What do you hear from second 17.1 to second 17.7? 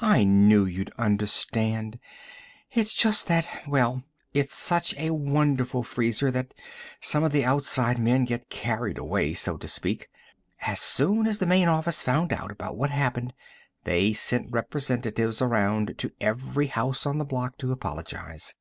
the block to